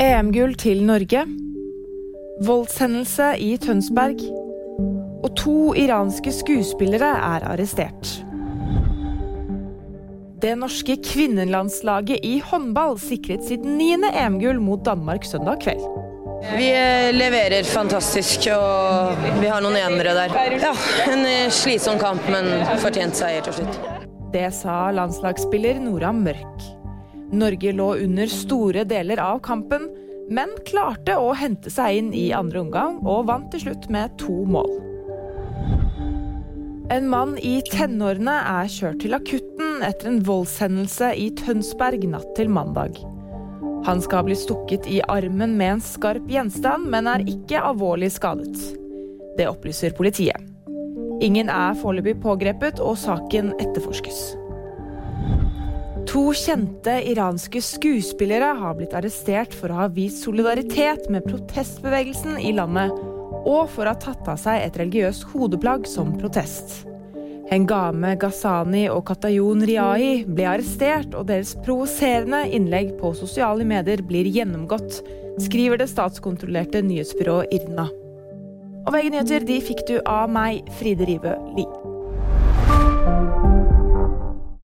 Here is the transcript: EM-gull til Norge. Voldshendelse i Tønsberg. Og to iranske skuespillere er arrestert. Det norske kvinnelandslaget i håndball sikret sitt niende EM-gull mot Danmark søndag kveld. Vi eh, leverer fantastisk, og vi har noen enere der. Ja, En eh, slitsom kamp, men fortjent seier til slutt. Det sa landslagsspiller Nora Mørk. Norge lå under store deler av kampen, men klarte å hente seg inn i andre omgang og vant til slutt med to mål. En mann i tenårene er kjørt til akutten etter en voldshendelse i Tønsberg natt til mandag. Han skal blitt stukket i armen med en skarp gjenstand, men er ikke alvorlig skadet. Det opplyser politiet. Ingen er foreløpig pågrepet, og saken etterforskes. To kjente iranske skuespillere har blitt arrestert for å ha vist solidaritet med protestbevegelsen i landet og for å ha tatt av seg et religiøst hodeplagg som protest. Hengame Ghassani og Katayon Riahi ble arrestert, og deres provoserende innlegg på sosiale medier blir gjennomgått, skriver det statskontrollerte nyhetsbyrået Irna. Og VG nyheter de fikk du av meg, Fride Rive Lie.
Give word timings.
EM-gull 0.00 0.54
til 0.56 0.78
Norge. 0.88 1.26
Voldshendelse 2.46 3.34
i 3.44 3.50
Tønsberg. 3.60 4.22
Og 5.20 5.34
to 5.36 5.74
iranske 5.76 6.32
skuespillere 6.32 7.10
er 7.18 7.44
arrestert. 7.50 8.14
Det 10.40 10.54
norske 10.56 10.96
kvinnelandslaget 11.04 12.24
i 12.24 12.38
håndball 12.40 12.96
sikret 13.02 13.44
sitt 13.44 13.66
niende 13.66 14.08
EM-gull 14.16 14.62
mot 14.64 14.80
Danmark 14.88 15.28
søndag 15.28 15.60
kveld. 15.66 15.84
Vi 16.54 16.72
eh, 16.72 17.12
leverer 17.12 17.68
fantastisk, 17.68 18.48
og 18.56 19.20
vi 19.42 19.52
har 19.52 19.60
noen 19.60 19.76
enere 19.82 20.16
der. 20.16 20.36
Ja, 20.64 20.72
En 21.12 21.28
eh, 21.28 21.52
slitsom 21.52 22.00
kamp, 22.00 22.24
men 22.32 22.48
fortjent 22.80 23.20
seier 23.20 23.44
til 23.44 23.60
slutt. 23.60 23.82
Det 24.32 24.48
sa 24.56 24.86
landslagsspiller 24.96 25.84
Nora 25.84 26.16
Mørk. 26.16 26.59
Norge 27.32 27.72
lå 27.72 27.94
under 28.02 28.26
store 28.30 28.84
deler 28.84 29.20
av 29.22 29.38
kampen, 29.46 29.88
men 30.30 30.50
klarte 30.66 31.16
å 31.18 31.32
hente 31.34 31.70
seg 31.70 31.98
inn 31.98 32.12
i 32.14 32.30
andre 32.34 32.62
omgang 32.62 33.00
og 33.02 33.26
vant 33.30 33.50
til 33.54 33.64
slutt 33.66 33.90
med 33.90 34.14
to 34.18 34.42
mål. 34.46 34.70
En 36.90 37.06
mann 37.06 37.36
i 37.38 37.60
tenårene 37.70 38.34
er 38.50 38.70
kjørt 38.70 38.98
til 39.04 39.14
akutten 39.14 39.84
etter 39.86 40.10
en 40.10 40.22
voldshendelse 40.26 41.12
i 41.14 41.28
Tønsberg 41.38 42.02
natt 42.10 42.32
til 42.34 42.50
mandag. 42.50 42.98
Han 43.86 44.02
skal 44.02 44.26
blitt 44.26 44.42
stukket 44.42 44.88
i 44.90 44.98
armen 45.06 45.54
med 45.56 45.76
en 45.76 45.84
skarp 45.84 46.26
gjenstand, 46.28 46.90
men 46.90 47.06
er 47.08 47.24
ikke 47.30 47.62
alvorlig 47.62 48.10
skadet. 48.16 48.58
Det 49.38 49.46
opplyser 49.48 49.94
politiet. 49.96 50.36
Ingen 51.22 51.48
er 51.52 51.78
foreløpig 51.78 52.18
pågrepet, 52.24 52.82
og 52.82 52.98
saken 52.98 53.54
etterforskes. 53.60 54.39
To 56.10 56.32
kjente 56.34 56.96
iranske 57.06 57.60
skuespillere 57.62 58.48
har 58.58 58.74
blitt 58.74 58.94
arrestert 58.98 59.52
for 59.54 59.70
å 59.70 59.76
ha 59.84 59.88
vist 59.94 60.24
solidaritet 60.24 61.04
med 61.06 61.22
protestbevegelsen 61.28 62.40
i 62.42 62.50
landet 62.56 62.90
og 63.46 63.68
for 63.70 63.86
å 63.86 63.92
ha 63.92 63.98
tatt 64.00 64.26
av 64.28 64.40
seg 64.42 64.64
et 64.64 64.78
religiøst 64.80 65.28
hodeplagg 65.30 65.86
som 65.86 66.10
protest. 66.18 66.80
Hengame 67.50 68.16
Ghassani 68.18 68.84
og 68.90 69.04
Katayon 69.06 69.62
Riahi 69.66 70.24
ble 70.26 70.48
arrestert, 70.50 71.14
og 71.14 71.28
deres 71.30 71.56
provoserende 71.64 72.42
innlegg 72.46 72.92
på 72.98 73.12
sosiale 73.18 73.66
medier 73.66 74.02
blir 74.06 74.26
gjennomgått, 74.30 75.00
skriver 75.46 75.78
det 75.80 75.90
statskontrollerte 75.90 76.82
nyhetsbyrået 76.86 77.54
Irna. 77.54 77.86
Og 78.86 78.92
VG 78.94 79.14
nyheter 79.14 79.46
de 79.46 79.62
fikk 79.66 79.86
du 79.90 79.96
av 80.06 80.30
meg, 80.30 80.66
Fride 80.78 81.10
Rive 81.10 81.38
Lie. 81.54 81.89